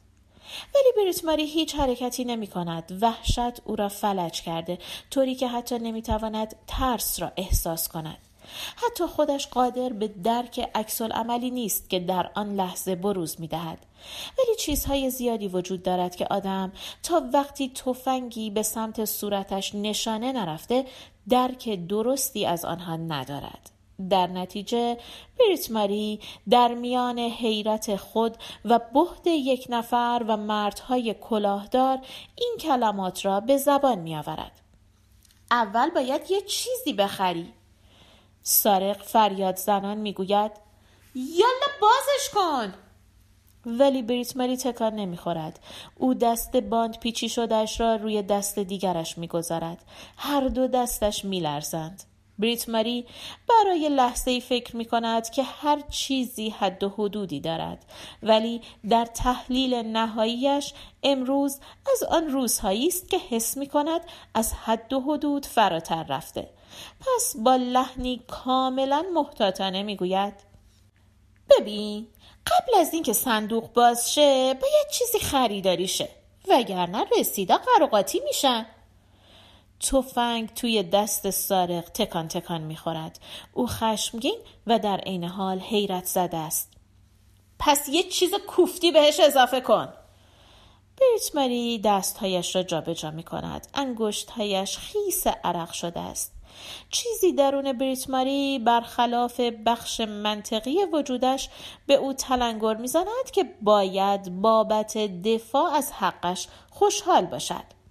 ولی 0.76 0.92
بریت 0.98 1.26
ماری 1.26 1.46
هیچ 1.46 1.76
حرکتی 1.76 2.26
نمی 2.26 2.48
کند 2.48 2.98
وحشت 3.02 3.62
او 3.66 3.76
را 3.76 3.90
فلج 3.90 4.42
کرده 4.42 4.78
طوری 5.12 5.36
که 5.36 5.48
حتی 5.48 5.80
نمی 5.80 6.02
تواند 6.02 6.56
ترس 6.68 7.22
را 7.22 7.32
احساس 7.38 7.88
کند 7.88 8.18
حتی 8.76 9.06
خودش 9.06 9.48
قادر 9.48 9.90
به 9.90 10.08
درک 10.08 10.70
عکس 10.76 11.02
عملی 11.02 11.52
نیست 11.52 11.90
که 11.90 12.00
در 12.00 12.32
آن 12.36 12.56
لحظه 12.56 12.96
بروز 12.96 13.42
می 13.42 13.48
دهد. 13.48 13.86
ولی 14.40 14.56
چیزهای 14.60 15.10
زیادی 15.10 15.48
وجود 15.48 15.84
دارد 15.84 16.16
که 16.16 16.28
آدم 16.30 16.72
تا 17.04 17.24
وقتی 17.34 17.72
تفنگی 17.76 18.50
به 18.50 18.64
سمت 18.64 19.06
صورتش 19.06 19.76
نشانه 19.76 20.32
نرفته 20.32 20.86
درک 21.30 21.88
درستی 21.88 22.46
از 22.46 22.66
آنها 22.66 22.96
ندارد. 22.96 23.75
در 24.10 24.28
نتیجه 24.28 24.98
بریت 25.40 25.72
ماری 25.72 26.20
در 26.50 26.74
میان 26.74 27.20
حیرت 27.20 27.96
خود 27.96 28.38
و 28.66 28.80
بهد 28.94 29.28
یک 29.28 29.68
نفر 29.70 30.26
و 30.28 30.38
مردهای 30.38 31.14
کلاهدار 31.14 32.00
این 32.36 32.58
کلمات 32.60 33.26
را 33.26 33.40
به 33.40 33.58
زبان 33.58 34.00
می 34.00 34.16
آورد. 34.16 34.62
اول 35.52 35.90
باید 35.90 36.22
یه 36.32 36.42
چیزی 36.42 36.94
بخری. 36.94 37.54
سارق 38.44 39.02
فریاد 39.04 39.56
زنان 39.56 39.98
می‌گوید 39.98 40.52
یالا 41.16 41.68
بازش 41.82 42.30
کن! 42.34 42.74
ولی 43.66 44.02
بریت 44.02 44.38
ماری 44.38 44.58
تکان 44.58 44.96
نمی‌خورد. 44.96 45.60
او 45.96 46.14
دست 46.14 46.56
باند 46.58 47.00
پیچی 47.00 47.30
شدهش 47.30 47.80
را 47.80 47.96
روی 47.96 48.22
دست 48.22 48.60
دیگرش 48.60 49.18
می‌گذارد. 49.18 49.86
هر 50.18 50.48
دو 50.48 50.68
دستش 50.68 51.26
میلرزند. 51.26 52.04
بریت 52.40 52.70
ماری 52.70 53.06
برای 53.50 53.90
لحظه 53.90 54.32
ای 54.32 54.42
فکر 54.42 54.76
می 54.76 54.86
کند 54.86 55.30
که 55.30 55.44
هر 55.44 55.82
چیزی 55.90 56.50
حد 56.50 56.84
و 56.84 56.90
حدودی 56.90 57.40
دارد. 57.40 57.86
ولی 58.24 58.62
در 58.90 59.06
تحلیل 59.06 59.74
نهاییش 59.74 60.74
امروز 61.04 61.60
از 61.94 62.04
آن 62.04 62.28
روزهایی 62.28 62.88
است 62.88 63.10
که 63.10 63.18
حس 63.18 63.58
می 63.58 63.68
کند 63.68 64.02
از 64.34 64.54
حد 64.54 64.94
و 64.94 65.02
حدود 65.02 65.46
فراتر 65.46 66.04
رفته. 66.04 66.50
پس 67.00 67.36
با 67.38 67.56
لحنی 67.56 68.22
کاملا 68.28 69.06
محتاطانه 69.14 69.84
می 69.84 69.96
گوید 69.96 70.34
ببین 71.50 72.08
قبل 72.48 72.80
از 72.80 72.94
اینکه 72.94 73.14
صندوق 73.14 73.74
باز 73.74 74.14
شه 74.14 74.54
باید 74.54 74.88
چیزی 74.92 75.20
خریداری 75.20 75.88
شه 75.88 76.10
وگرنه 76.48 77.06
رسیدا 77.20 77.58
قراقاتی 77.58 78.22
میشن. 78.26 78.66
تفنگ 79.80 80.54
توی 80.54 80.84
دست 80.84 81.30
سارق 81.30 81.90
تکان 81.90 82.28
تکان 82.28 82.62
می‌خورد. 82.62 83.20
او 83.54 83.68
خشمگین 83.68 84.38
و 84.68 84.80
در 84.80 84.98
عین 84.98 85.24
حال 85.24 85.60
حیرت 85.60 86.06
زده 86.06 86.38
است. 86.38 86.74
پس 87.60 87.90
یه 87.90 88.04
چیز 88.04 88.34
کوفتی 88.48 88.92
بهش 88.92 89.20
اضافه 89.20 89.62
کن. 89.62 89.94
بریت 91.02 91.36
مری 91.36 91.80
دستهایش 91.80 92.56
را 92.56 92.64
جابجا 92.64 92.94
جا 92.94 93.12
می 93.12 93.24
کند 93.24 93.68
انگشتهایش 93.74 94.78
خیس 94.78 95.28
عرق 95.28 95.72
شده 95.72 96.00
است. 96.00 96.32
چیزی 96.90 97.34
درون 97.34 97.74
بریت 97.74 98.10
ماری 98.10 98.60
برخلاف 98.60 99.40
بخش 99.40 100.02
منطقی 100.02 100.78
وجودش 100.94 101.50
به 101.88 101.94
او 101.94 102.14
تلنگر 102.14 102.74
می‌زند 102.74 103.32
که 103.34 103.44
باید 103.62 104.42
بابت 104.42 104.98
دفاع 104.98 105.74
از 105.74 105.92
حقش 105.92 106.48
خوشحال 106.70 107.26
باشد. 107.26 107.85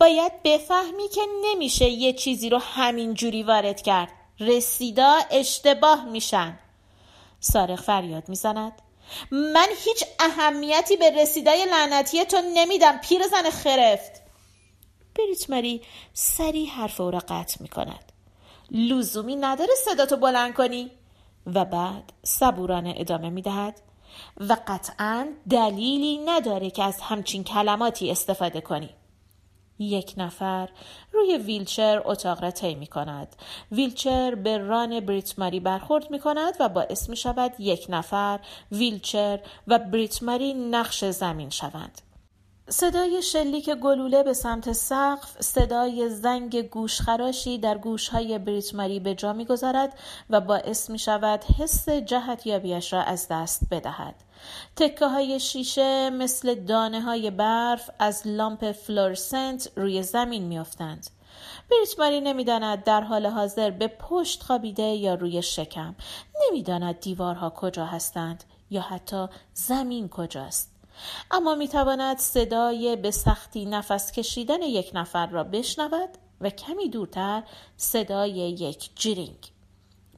باید 0.00 0.42
بفهمی 0.42 1.08
که 1.08 1.20
نمیشه 1.44 1.88
یه 1.88 2.12
چیزی 2.12 2.50
رو 2.50 2.58
همین 2.58 3.14
جوری 3.14 3.42
وارد 3.42 3.82
کرد. 3.82 4.12
رسیدا 4.40 5.18
اشتباه 5.30 6.04
میشن. 6.04 6.58
سارق 7.40 7.80
فریاد 7.80 8.28
می‌زند. 8.28 8.72
من 9.30 9.68
هیچ 9.84 10.04
اهمیتی 10.20 10.96
به 10.96 11.10
رسیدای 11.10 11.64
لعنتی 11.64 12.24
تو 12.24 12.36
نمیدم 12.54 12.98
پیر 12.98 13.22
زن 13.22 13.50
خرفت. 13.50 14.22
بریت 15.14 15.50
مری 15.50 15.82
سری 16.12 16.66
حرف 16.66 17.00
او 17.00 17.10
را 17.10 17.18
قطع 17.18 17.56
می 17.60 17.68
کند 17.68 18.12
لزومی 18.70 19.36
نداره 19.36 19.74
صداتو 19.84 20.16
بلند 20.16 20.54
کنی. 20.54 20.90
و 21.46 21.64
بعد 21.64 22.12
صبورانه 22.22 22.94
ادامه 22.96 23.30
می 23.30 23.42
دهد 23.42 23.80
و 24.40 24.56
قطعا 24.66 25.28
دلیلی 25.50 26.18
نداره 26.18 26.70
که 26.70 26.84
از 26.84 27.00
همچین 27.00 27.44
کلماتی 27.44 28.10
استفاده 28.10 28.60
کنی. 28.60 28.90
یک 29.78 30.14
نفر 30.16 30.68
روی 31.12 31.36
ویلچر 31.36 32.02
اتاق 32.04 32.42
را 32.42 32.50
طی 32.50 32.74
می 32.74 32.86
کند. 32.86 33.36
ویلچر 33.72 34.34
به 34.34 34.58
ران 34.58 35.00
بریت 35.00 35.38
ماری 35.38 35.60
برخورد 35.60 36.10
می 36.10 36.18
کند 36.18 36.54
و 36.60 36.68
باعث 36.68 37.08
می 37.08 37.16
شود 37.16 37.52
یک 37.58 37.86
نفر 37.88 38.40
ویلچر 38.72 39.40
و 39.66 39.78
بریت 39.78 40.22
ماری 40.22 40.54
نقش 40.54 41.04
زمین 41.04 41.50
شوند. 41.50 42.00
صدای 42.68 43.22
شلیک 43.22 43.70
گلوله 43.70 44.22
به 44.22 44.32
سمت 44.32 44.72
سقف 44.72 45.42
صدای 45.42 46.08
زنگ 46.08 46.62
گوشخراشی 46.62 47.58
در 47.58 47.78
گوشهای 47.78 48.38
بریت 48.38 48.74
ماری 48.74 49.00
به 49.00 49.14
جا 49.14 49.32
می‌گذارد 49.32 49.98
و 50.30 50.40
باعث 50.40 50.90
می 50.90 50.98
شود 50.98 51.44
حس 51.58 51.88
جهت 51.88 52.46
یابیش 52.46 52.92
را 52.92 53.02
از 53.02 53.26
دست 53.30 53.62
بدهد 53.70 54.14
تکه 54.76 55.06
های 55.06 55.40
شیشه 55.40 56.10
مثل 56.10 56.54
دانه 56.54 57.00
های 57.00 57.30
برف 57.30 57.90
از 57.98 58.22
لامپ 58.26 58.72
فلورسنت 58.72 59.68
روی 59.76 60.02
زمین 60.02 60.42
میافتند. 60.42 61.06
بریت 61.70 61.98
ماری 61.98 62.20
نمی‌داند 62.20 62.84
در 62.84 63.00
حال 63.00 63.26
حاضر 63.26 63.70
به 63.70 63.88
پشت 63.88 64.42
خوابیده 64.42 64.82
یا 64.82 65.14
روی 65.14 65.42
شکم. 65.42 65.94
نمی‌داند 66.46 67.00
دیوارها 67.00 67.50
کجا 67.50 67.84
هستند 67.84 68.44
یا 68.70 68.80
حتی 68.80 69.26
زمین 69.54 70.08
کجاست. 70.08 70.72
اما 71.30 71.54
می‌تواند 71.54 72.18
صدای 72.18 72.96
به 72.96 73.10
سختی 73.10 73.66
نفس 73.66 74.12
کشیدن 74.12 74.62
یک 74.62 74.90
نفر 74.94 75.26
را 75.26 75.44
بشنود 75.44 76.08
و 76.40 76.50
کمی 76.50 76.88
دورتر 76.88 77.42
صدای 77.76 78.30
یک 78.30 78.90
جرینگ 78.94 79.52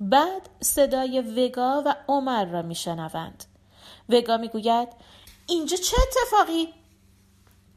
بعد 0.00 0.48
صدای 0.60 1.20
وگا 1.20 1.82
و 1.86 1.94
عمر 2.08 2.44
را 2.44 2.62
میشنوند. 2.62 3.44
وگا 4.08 4.36
می‌گوید 4.36 4.88
اینجا 5.46 5.76
چه 5.76 5.96
اتفاقی؟ 6.02 6.68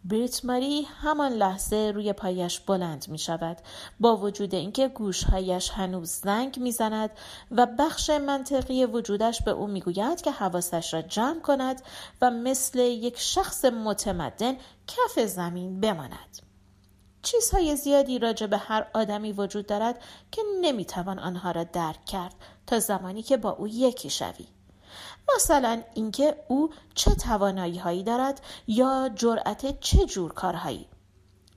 بریت 0.06 0.46
ماری 0.46 0.82
همان 0.82 1.32
لحظه 1.32 1.92
روی 1.96 2.14
پایش 2.14 2.60
بلند 2.60 3.06
می 3.10 3.18
شود 3.18 3.58
با 4.00 4.18
وجود 4.18 4.56
اینکه 4.56 4.88
گوشهایش 4.88 5.70
هنوز 5.70 6.10
زنگ 6.10 6.60
می 6.60 6.72
زند 6.72 7.10
و 7.52 7.68
بخش 7.80 8.10
منطقی 8.10 8.86
وجودش 8.86 9.42
به 9.42 9.52
او 9.52 9.68
می 9.68 9.82
گوید 9.82 10.22
که 10.22 10.32
حواسش 10.32 10.94
را 10.94 11.02
جمع 11.02 11.40
کند 11.40 11.82
و 12.22 12.32
مثل 12.32 12.80
یک 12.80 13.20
شخص 13.20 13.66
متمدن 13.66 14.58
کف 14.88 15.20
زمین 15.26 15.80
بماند. 15.80 16.40
چیزهای 17.24 17.76
زیادی 17.76 18.20
راجع 18.20 18.48
به 18.48 18.58
هر 18.58 18.88
آدمی 18.94 19.32
وجود 19.32 19.66
دارد 19.66 20.02
که 20.32 20.42
نمی‌توان 20.62 21.20
آنها 21.20 21.52
را 21.52 21.64
درک 21.64 22.06
کرد 22.06 22.36
تا 22.68 22.80
زمانی 22.80 23.24
که 23.24 23.38
با 23.38 23.50
او 23.50 23.68
یکی 23.68 24.10
شوی. 24.10 24.48
مثلا 25.36 25.82
اینکه 25.94 26.36
او 26.48 26.70
چه 26.96 27.16
توانایی 27.16 27.78
هایی 27.78 28.04
دارد 28.04 28.42
یا 28.68 29.10
جرأت 29.16 29.80
چه 29.80 30.06
جور 30.06 30.34
کارهایی 30.34 30.88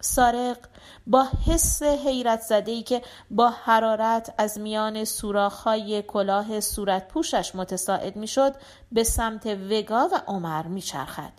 سارق 0.00 0.59
با 1.07 1.26
حس 1.47 1.83
حیرت 1.83 2.40
زده 2.40 2.73
ای 2.73 2.83
که 2.83 3.02
با 3.31 3.49
حرارت 3.49 4.35
از 4.38 4.59
میان 4.59 5.04
سوراخ‌های 5.04 6.02
کلاه 6.02 6.61
صورت 6.61 7.09
پوشش 7.09 7.54
متساعد 7.54 8.16
می‌شد 8.16 8.54
به 8.93 9.04
سمت 9.04 9.47
وگا 9.47 10.09
و 10.12 10.21
عمر 10.26 10.66
میچرخد 10.66 11.33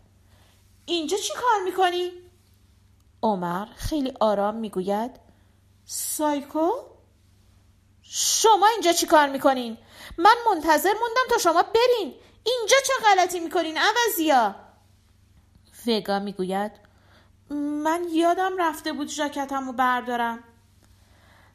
اینجا 0.86 1.18
چی 1.18 1.34
کار 1.34 1.64
می‌کنی؟ 1.66 2.12
عمر 3.24 3.66
خیلی 3.76 4.14
آرام 4.20 4.56
می‌گوید 4.56 5.12
سایکو؟ 5.86 6.70
شما 8.10 8.68
اینجا 8.68 8.92
چی 8.92 9.06
کار 9.06 9.30
می‌کنین؟ 9.30 9.78
من 10.18 10.36
منتظر 10.48 10.94
موندم 10.94 11.30
تا 11.30 11.38
شما 11.38 11.64
برین 11.64 12.14
اینجا 12.44 12.78
چه 12.88 12.94
غلطی 13.06 13.40
می‌کنین 13.40 13.78
عوضیا؟ 13.78 14.56
وگا 15.88 16.20
می‌گوید 16.20 16.72
من 17.84 18.02
یادم 18.12 18.58
رفته 18.60 18.94
بود 18.94 19.08
ژاکتمو 19.08 19.72
بردارم 19.72 20.40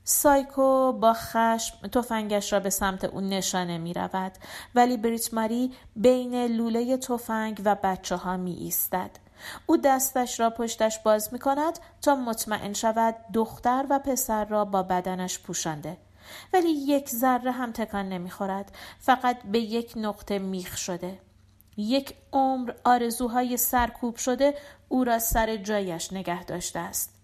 سایکو 0.05 0.93
با 0.93 1.13
خشم 1.13 1.87
تفنگش 1.93 2.53
را 2.53 2.61
به 2.61 2.71
سمت 2.71 3.05
او 3.05 3.21
نشانه 3.21 3.79
می 3.79 3.95
رود 3.95 4.33
ولی 4.75 4.97
بریت 4.97 5.35
ماری 5.35 5.75
بین 5.97 6.47
لوله 6.47 6.97
تفنگ 6.97 7.63
و 7.65 7.77
بچه 7.83 8.17
ها 8.17 8.37
می 8.37 8.55
ایستد. 8.55 9.11
او 9.67 9.77
دستش 9.77 10.41
را 10.41 10.51
پشتش 10.51 10.99
باز 10.99 11.33
می 11.33 11.39
کند 11.39 11.79
تا 12.03 12.15
مطمئن 12.15 12.73
شود 12.73 13.15
دختر 13.35 13.87
و 13.91 13.99
پسر 13.99 14.45
را 14.45 14.65
با 14.65 14.83
بدنش 14.83 15.39
پوشانده. 15.39 15.97
ولی 16.53 16.69
یک 16.69 17.09
ذره 17.09 17.51
هم 17.51 17.73
تکان 17.73 18.09
نمی 18.09 18.31
خورد. 18.31 18.77
فقط 18.99 19.43
به 19.43 19.61
یک 19.61 19.93
نقطه 19.97 20.39
میخ 20.39 20.77
شده. 20.77 21.19
یک 21.77 22.15
عمر 22.33 22.73
آرزوهای 22.85 23.57
سرکوب 23.57 24.17
شده 24.17 24.55
او 24.89 25.05
را 25.05 25.19
سر 25.19 25.57
جایش 25.57 26.13
نگه 26.13 26.45
داشته 26.45 26.79
است. 26.79 27.15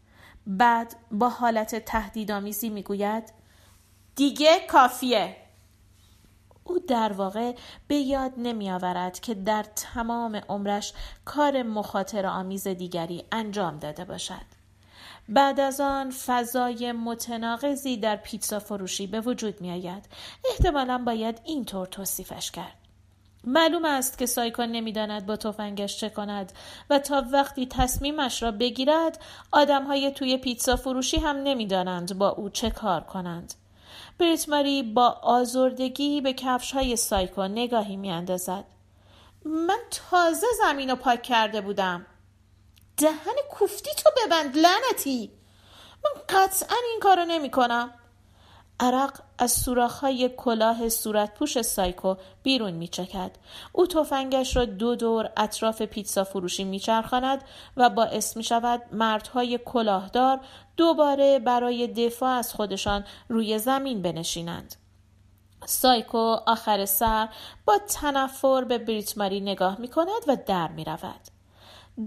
بعد 0.46 0.96
با 1.10 1.28
حالت 1.28 1.84
تهدیدآمیزی 1.84 2.68
می‌گوید 2.68 3.32
دیگه 4.16 4.60
کافیه 4.68 5.36
او 6.64 6.78
در 6.78 7.12
واقع 7.12 7.54
به 7.88 7.94
یاد 7.94 8.32
نمی 8.36 8.70
آورد 8.70 9.20
که 9.20 9.34
در 9.34 9.62
تمام 9.62 10.40
عمرش 10.48 10.92
کار 11.24 11.62
مخاطر 11.62 12.26
آمیز 12.26 12.68
دیگری 12.68 13.24
انجام 13.32 13.78
داده 13.78 14.04
باشد. 14.04 14.55
بعد 15.28 15.60
از 15.60 15.80
آن 15.80 16.10
فضای 16.10 16.92
متناقضی 16.92 17.96
در 17.96 18.16
پیتزا 18.16 18.58
فروشی 18.58 19.06
به 19.06 19.20
وجود 19.20 19.60
می 19.60 19.70
آید. 19.70 20.08
احتمالا 20.50 20.98
باید 20.98 21.40
اینطور 21.44 21.86
توصیفش 21.86 22.50
کرد. 22.50 22.76
معلوم 23.44 23.84
است 23.84 24.18
که 24.18 24.26
سایکو 24.26 24.62
نمی‌داند 24.62 25.26
با 25.26 25.36
تفنگش 25.36 26.00
چه 26.00 26.08
کند 26.08 26.52
و 26.90 26.98
تا 26.98 27.24
وقتی 27.32 27.66
تصمیمش 27.66 28.42
را 28.42 28.50
بگیرد 28.50 29.22
آدمهای 29.52 30.10
توی 30.10 30.36
پیتزا 30.36 30.76
فروشی 30.76 31.16
هم 31.16 31.36
نمی‌دانند 31.36 32.18
با 32.18 32.28
او 32.28 32.50
چه 32.50 32.70
کار 32.70 33.00
کنند. 33.00 33.54
بریت 34.18 34.48
ماری 34.48 34.82
با 34.82 35.08
آزردگی 35.22 36.20
به 36.20 36.32
کفش 36.32 36.72
های 36.72 36.96
سایکو 36.96 37.42
نگاهی 37.42 37.96
میاندازد. 37.96 38.64
من 39.44 39.78
تازه 40.10 40.46
زمین 40.58 40.90
رو 40.90 40.96
پاک 40.96 41.22
کرده 41.22 41.60
بودم. 41.60 42.06
دهن 42.96 43.34
کوفتی 43.50 43.90
تو 43.96 44.10
ببند 44.16 44.56
لعنتی. 44.56 45.30
من 46.04 46.22
قطعا 46.28 46.76
این 46.90 47.00
کارو 47.00 47.24
نمی 47.24 47.50
کنم. 47.50 47.90
عرق 48.80 49.20
از 49.38 49.52
سوراخ‌های 49.52 50.30
کلاه 50.36 50.88
صورتپوش 50.88 51.62
سایکو 51.62 52.14
بیرون 52.42 52.70
میچکد 52.70 53.30
او 53.72 53.86
تفنگش 53.86 54.56
را 54.56 54.64
دو 54.64 54.94
دور 54.94 55.30
اطراف 55.36 55.82
پیتزا 55.82 56.24
فروشی 56.24 56.64
میچرخاند 56.64 57.44
و 57.76 57.90
باعث 57.90 58.38
شود 58.38 58.82
مردهای 58.92 59.58
کلاهدار 59.64 60.40
دوباره 60.76 61.38
برای 61.38 61.86
دفاع 61.86 62.30
از 62.30 62.54
خودشان 62.54 63.04
روی 63.28 63.58
زمین 63.58 64.02
بنشینند. 64.02 64.76
سایکو 65.66 66.36
آخر 66.46 66.84
سر 66.84 67.28
با 67.64 67.78
تنفر 67.78 68.64
به 68.64 68.78
بریتماری 68.78 69.40
نگاه 69.40 69.80
می 69.80 69.88
کند 69.88 70.22
و 70.26 70.36
در 70.46 70.68
می 70.68 70.84
رود. 70.84 71.35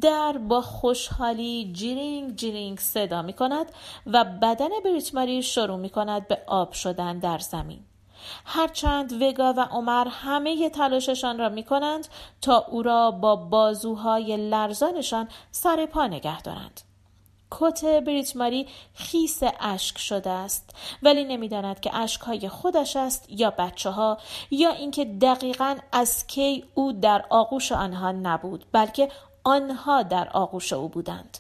در 0.02 0.38
با 0.38 0.62
خوشحالی 0.62 1.72
جیرینگ 1.74 2.36
جیرینگ 2.36 2.80
صدا 2.80 3.22
می 3.22 3.34
کند 3.34 3.66
و 4.06 4.26
بدن 4.42 4.70
بریتماری 4.86 5.44
شروع 5.44 5.78
می 5.78 5.90
کند 5.90 6.28
به 6.28 6.42
آب 6.48 6.74
شدن 6.74 7.20
در 7.20 7.38
زمین. 7.38 7.80
هرچند 8.46 9.22
وگا 9.22 9.54
و 9.58 9.60
عمر 9.60 10.08
همه 10.08 10.70
تلاششان 10.70 11.38
را 11.38 11.50
می 11.50 11.64
کنند 11.64 12.08
تا 12.42 12.66
او 12.70 12.84
را 12.84 13.12
با 13.12 13.36
بازوهای 13.36 14.50
لرزانشان 14.50 15.28
سر 15.52 15.86
پا 15.86 16.08
نگه 16.08 16.42
دارند. 16.42 16.82
کت 17.52 17.86
بریتماری 17.86 18.68
خیس 18.94 19.40
اشک 19.60 19.98
شده 19.98 20.30
است 20.30 20.76
ولی 21.04 21.24
نمی‌داند 21.24 21.80
که 21.80 21.96
اشکهای 21.96 22.50
خودش 22.50 22.96
است 22.96 23.26
یا 23.30 23.50
بچه 23.50 23.90
ها 23.90 24.18
یا 24.52 24.72
اینکه 24.72 25.06
دقیقا 25.06 25.76
از 25.92 26.28
کی 26.28 26.66
او 26.76 26.92
در 26.92 27.26
آغوش 27.30 27.72
آنها 27.72 28.12
نبود 28.12 28.66
بلکه 28.72 29.10
آنها 29.44 30.04
در 30.04 30.30
آغوش 30.30 30.74
او 30.74 30.90
بودند. 30.90 31.38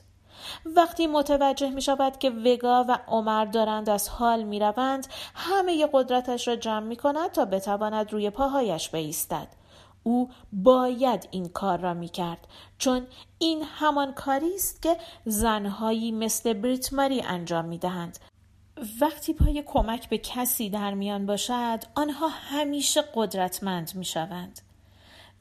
وقتی 0.65 1.07
متوجه 1.07 1.69
می 1.69 1.81
شود 1.81 2.17
که 2.17 2.29
وگا 2.29 2.85
و 2.89 2.99
عمر 3.07 3.45
دارند 3.45 3.89
از 3.89 4.09
حال 4.09 4.43
می 4.43 4.59
روند 4.59 5.07
همه 5.35 5.88
قدرتش 5.93 6.47
را 6.47 6.55
جمع 6.55 6.85
می 6.85 6.95
کند 6.95 7.31
تا 7.31 7.45
بتواند 7.45 8.13
روی 8.13 8.29
پاهایش 8.29 8.89
بایستد 8.89 9.47
او 10.03 10.29
باید 10.53 11.27
این 11.31 11.49
کار 11.49 11.79
را 11.79 11.93
می 11.93 12.09
کرد 12.09 12.47
چون 12.77 13.07
این 13.38 13.63
همان 13.63 14.13
کاری 14.13 14.55
است 14.55 14.81
که 14.81 14.97
زنهایی 15.25 16.12
مثل 16.12 16.53
بریت 16.53 16.93
ماری 16.93 17.21
انجام 17.21 17.65
می 17.65 17.77
دهند 17.77 18.19
وقتی 19.01 19.33
پای 19.33 19.63
کمک 19.65 20.09
به 20.09 20.17
کسی 20.17 20.69
در 20.69 20.93
میان 20.93 21.25
باشد 21.25 21.79
آنها 21.95 22.27
همیشه 22.27 23.03
قدرتمند 23.15 23.91
می 23.95 24.05
شوند 24.05 24.62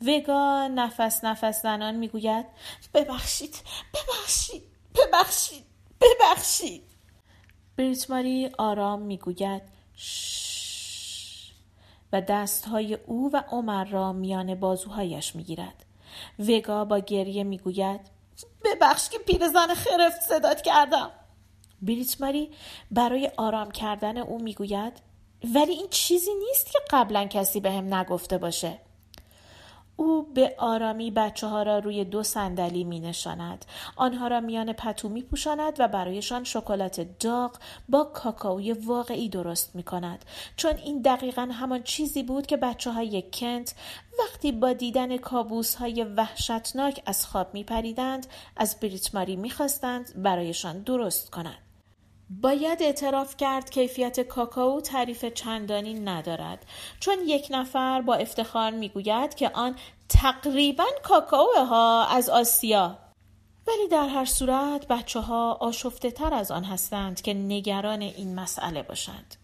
وگا 0.06 0.68
نفس 0.68 1.24
نفس 1.24 1.62
زنان 1.62 1.94
می‌گوید 1.94 2.46
ببخشید 2.94 3.62
ببخشید 3.94 4.62
ببخشید 4.94 5.64
ببخشید. 6.00 6.82
بریتماری 7.76 8.50
آرام 8.58 9.02
می‌گوید 9.02 9.62
و 12.12 12.20
دستهای 12.20 12.94
او 12.94 13.30
و 13.32 13.42
عمر 13.50 13.84
را 13.84 14.12
میان 14.12 14.54
بازوهایش 14.54 15.36
می‌گیرد. 15.36 15.84
وگا 16.38 16.84
با 16.84 16.98
گریه 16.98 17.44
می‌گوید 17.44 18.00
ببخش 18.64 19.08
که 19.08 19.18
پیرزن 19.18 19.74
خرفت 19.74 20.20
صدات 20.20 20.62
کردم. 20.62 21.10
بریتماری 21.82 22.50
برای 22.90 23.30
آرام 23.36 23.70
کردن 23.70 24.18
او 24.18 24.42
می‌گوید 24.42 24.92
ولی 25.54 25.72
این 25.72 25.88
چیزی 25.90 26.34
نیست 26.34 26.72
که 26.72 26.78
قبلا 26.90 27.24
کسی 27.24 27.60
به 27.60 27.72
هم 27.72 27.94
نگفته 27.94 28.38
باشه. 28.38 28.78
او 30.00 30.32
به 30.34 30.54
آرامی 30.58 31.10
بچه 31.10 31.46
ها 31.46 31.62
را 31.62 31.78
روی 31.78 32.04
دو 32.04 32.22
صندلی 32.22 32.84
می 32.84 33.00
نشاند. 33.00 33.64
آنها 33.96 34.28
را 34.28 34.40
میان 34.40 34.72
پتو 34.72 35.08
می 35.08 35.22
پوشاند 35.22 35.72
و 35.78 35.88
برایشان 35.88 36.44
شکلات 36.44 37.00
داغ 37.20 37.56
با 37.88 38.04
کاکائوی 38.04 38.72
واقعی 38.72 39.28
درست 39.28 39.76
می 39.76 39.82
کند. 39.82 40.24
چون 40.56 40.76
این 40.76 41.02
دقیقا 41.02 41.48
همان 41.52 41.82
چیزی 41.82 42.22
بود 42.22 42.46
که 42.46 42.56
بچه 42.56 42.90
های 42.90 43.22
کنت 43.32 43.74
وقتی 44.18 44.52
با 44.52 44.72
دیدن 44.72 45.16
کابوس 45.16 45.74
های 45.74 46.04
وحشتناک 46.04 47.02
از 47.06 47.26
خواب 47.26 47.54
می 47.54 47.64
پریدند 47.64 48.26
از 48.56 48.80
بریتماری 48.80 49.36
می 49.36 49.50
خواستند 49.50 50.22
برایشان 50.22 50.82
درست 50.82 51.30
کند. 51.30 51.67
باید 52.30 52.82
اعتراف 52.82 53.36
کرد 53.36 53.70
کیفیت 53.70 54.20
کاکائو 54.20 54.80
تعریف 54.80 55.24
چندانی 55.24 55.94
ندارد. 55.94 56.66
چون 57.00 57.14
یک 57.26 57.46
نفر 57.50 58.00
با 58.00 58.14
افتخار 58.14 58.70
می‌گوید 58.70 59.34
که 59.34 59.50
آن 59.54 59.76
تقریبا 60.08 60.84
کاکائو 61.02 61.64
ها 61.64 62.06
از 62.06 62.30
آسیا. 62.30 62.98
ولی 63.68 63.88
در 63.88 64.08
هر 64.08 64.24
صورت 64.24 64.88
بچه 64.88 65.20
ها 65.20 65.52
آشفته 65.52 66.10
تر 66.10 66.34
از 66.34 66.50
آن 66.50 66.64
هستند 66.64 67.20
که 67.20 67.34
نگران 67.34 68.02
این 68.02 68.34
مسئله 68.34 68.82
باشند. 68.82 69.36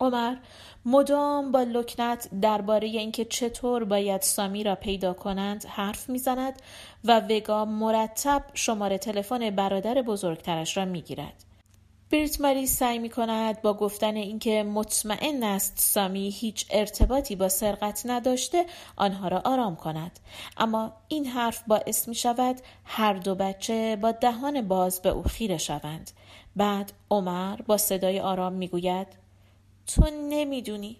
عمر 0.00 0.36
مدام 0.84 1.52
با 1.52 1.62
لکنت 1.62 2.28
درباره 2.40 2.88
اینکه 2.88 3.24
چطور 3.24 3.84
باید 3.84 4.20
سامی 4.20 4.64
را 4.64 4.74
پیدا 4.74 5.12
کنند 5.12 5.64
حرف 5.64 6.08
می‌زند 6.08 6.62
و 7.04 7.20
وگا 7.20 7.64
مرتب 7.64 8.44
شماره 8.54 8.98
تلفن 8.98 9.50
برادر 9.50 10.02
بزرگترش 10.02 10.76
را 10.76 10.84
می‌گیرد. 10.84 11.44
بریت 12.12 12.40
ماری 12.40 12.66
سعی 12.66 12.98
می 12.98 13.10
کند 13.10 13.62
با 13.62 13.74
گفتن 13.74 14.16
اینکه 14.16 14.62
مطمئن 14.62 15.42
است 15.42 15.74
سامی 15.78 16.30
هیچ 16.30 16.66
ارتباطی 16.70 17.36
با 17.36 17.48
سرقت 17.48 18.02
نداشته 18.04 18.66
آنها 18.96 19.28
را 19.28 19.42
آرام 19.44 19.76
کند. 19.76 20.18
اما 20.56 20.92
این 21.08 21.26
حرف 21.26 21.62
باعث 21.66 22.08
می 22.08 22.14
شود 22.14 22.60
هر 22.84 23.12
دو 23.12 23.34
بچه 23.34 23.96
با 23.96 24.10
دهان 24.12 24.68
باز 24.68 25.02
به 25.02 25.08
او 25.08 25.22
خیره 25.22 25.58
شوند. 25.58 26.10
بعد 26.56 26.92
عمر 27.10 27.56
با 27.56 27.76
صدای 27.76 28.20
آرام 28.20 28.52
می 28.52 28.68
گوید 28.68 29.08
تو 29.86 30.04
نمی‌دونی. 30.28 30.96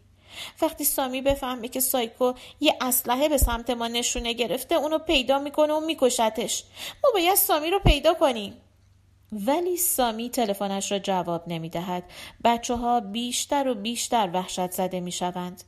وقتی 0.63 0.85
سامی 0.85 1.23
بفهمه 1.23 1.69
که 1.69 1.81
سایکو 1.81 2.33
یه 2.61 2.77
اسلحه 2.81 3.29
به 3.29 3.39
سمت 3.39 3.71
ما 3.71 3.89
نشونه 3.89 4.33
گرفته 4.33 4.75
اونو 4.75 4.99
پیدا 4.99 5.39
می‌کنه 5.39 5.73
و 5.73 5.81
میکشتش. 5.81 6.65
ما 7.05 7.11
باید 7.15 7.35
سامی 7.35 7.71
رو 7.71 7.79
پیدا 7.79 8.15
کنیم. 8.15 8.55
ولی 9.33 9.77
سامی 9.77 10.31
تلفنش 10.31 10.93
را 10.93 10.99
جواب 10.99 11.43
نمی‌دهد 11.47 12.05
بچه 12.45 12.77
ها 12.77 13.01
بیشتر 13.01 13.69
و 13.69 13.75
بیشتر 13.75 14.31
وحشت 14.35 14.71
زده 14.71 15.01
می 15.01 15.13
شوند. 15.13 15.65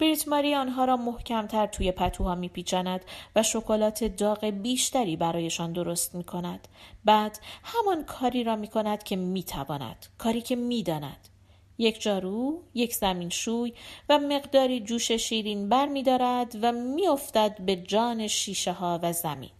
بریت 0.00 0.28
ماری 0.28 0.54
آنها 0.54 0.84
را 0.84 0.96
محکمتر 0.96 1.66
توی 1.66 1.92
پتوها 1.92 2.34
میپیچاند 2.34 3.04
و 3.36 3.42
شکلات 3.42 4.04
داغ 4.04 4.44
بیشتری 4.44 5.16
برایشان 5.16 5.72
درست 5.72 6.14
می 6.14 6.24
کند. 6.24 6.68
بعد 7.04 7.38
همان 7.62 8.04
کاری 8.04 8.44
را 8.44 8.56
می 8.56 8.68
کند 8.68 9.02
که 9.02 9.16
می 9.16 9.42
تواند. 9.42 10.06
کاری 10.18 10.40
که 10.40 10.56
می 10.56 10.82
داند. 10.82 11.28
یک 11.78 12.02
جارو، 12.02 12.62
یک 12.74 12.94
زمین 12.94 13.28
شوی 13.28 13.72
و 14.08 14.18
مقداری 14.18 14.80
جوش 14.80 15.12
شیرین 15.12 15.68
بر 15.68 15.86
می 15.86 16.02
دارد 16.02 16.56
و 16.62 16.72
می 16.72 17.08
افتد 17.08 17.56
به 17.60 17.76
جان 17.76 18.26
شیشه 18.26 18.72
ها 18.72 19.00
و 19.02 19.12
زمین. 19.12 19.50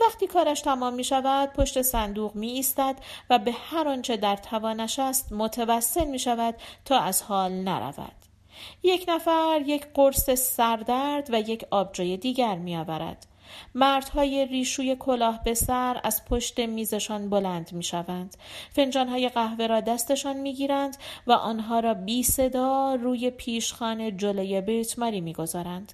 وقتی 0.00 0.26
کارش 0.26 0.60
تمام 0.60 0.94
می 0.94 1.04
شود 1.04 1.52
پشت 1.52 1.82
صندوق 1.82 2.34
می 2.34 2.48
ایستد 2.48 2.96
و 3.30 3.38
به 3.38 3.52
هر 3.52 3.88
آنچه 3.88 4.16
در 4.16 4.36
توانش 4.36 4.98
است 4.98 5.32
متوسل 5.32 6.06
می 6.06 6.18
شود 6.18 6.54
تا 6.84 6.98
از 6.98 7.22
حال 7.22 7.52
نرود. 7.52 8.12
یک 8.82 9.04
نفر 9.08 9.62
یک 9.66 9.86
قرص 9.94 10.30
سردرد 10.30 11.28
و 11.32 11.40
یک 11.40 11.64
آبجوی 11.70 12.16
دیگر 12.16 12.54
می 12.54 12.76
آورد. 12.76 13.26
مردهای 13.74 14.46
ریشوی 14.46 14.96
کلاه 14.96 15.42
به 15.44 15.54
سر 15.54 16.00
از 16.04 16.24
پشت 16.24 16.60
میزشان 16.60 17.30
بلند 17.30 17.72
می 17.72 17.82
شوند. 17.82 18.36
فنجانهای 18.70 19.28
قهوه 19.28 19.66
را 19.66 19.80
دستشان 19.80 20.36
می 20.36 20.54
گیرند 20.54 20.96
و 21.26 21.32
آنها 21.32 21.80
را 21.80 21.94
بی 21.94 22.22
صدا 22.22 22.94
روی 22.94 23.30
پیشخان 23.30 24.16
جلوی 24.16 24.60
بیتماری 24.60 25.20
می 25.20 25.32
گذارند. 25.32 25.92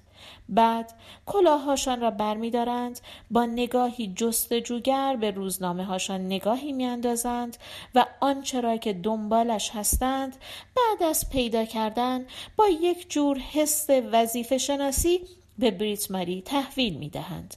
بعد 0.49 0.93
کلاههاشان 1.25 2.01
را 2.01 2.11
برمیدارند 2.11 2.99
با 3.31 3.45
نگاهی 3.45 4.13
جستجوگر 4.15 5.15
به 5.15 5.31
روزنامه 5.31 5.85
هاشان 5.85 6.25
نگاهی 6.25 6.71
میاندازند 6.71 7.57
و 7.95 8.05
آنچه 8.19 8.61
را 8.61 8.77
که 8.77 8.93
دنبالش 8.93 9.71
هستند 9.73 10.35
بعد 10.75 11.03
از 11.09 11.29
پیدا 11.29 11.65
کردن 11.65 12.25
با 12.55 12.67
یک 12.67 13.09
جور 13.09 13.37
حس 13.37 13.89
وظیفه 14.11 14.57
شناسی 14.57 15.21
به 15.59 15.71
بریت 15.71 16.11
ماری 16.11 16.41
تحویل 16.41 16.97
می 16.97 17.09
دهند. 17.09 17.53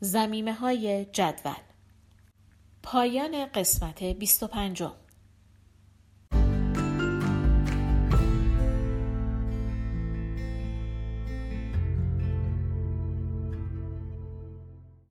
زمیمه 0.00 0.52
های 0.52 1.04
جدول 1.04 1.54
پایان 2.82 3.46
قسمت 3.46 4.04
25 4.04 4.82